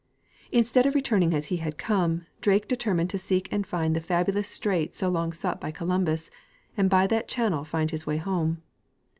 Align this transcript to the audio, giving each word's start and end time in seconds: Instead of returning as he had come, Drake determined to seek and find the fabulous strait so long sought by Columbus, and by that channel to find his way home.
Instead 0.51 0.87
of 0.87 0.95
returning 0.95 1.31
as 1.31 1.45
he 1.53 1.57
had 1.57 1.77
come, 1.77 2.25
Drake 2.41 2.67
determined 2.67 3.11
to 3.11 3.19
seek 3.19 3.47
and 3.51 3.67
find 3.67 3.95
the 3.95 4.01
fabulous 4.01 4.47
strait 4.49 4.95
so 4.95 5.09
long 5.09 5.31
sought 5.31 5.61
by 5.61 5.69
Columbus, 5.69 6.31
and 6.75 6.89
by 6.89 7.05
that 7.05 7.27
channel 7.27 7.63
to 7.63 7.69
find 7.69 7.91
his 7.91 8.07
way 8.07 8.17
home. 8.17 8.63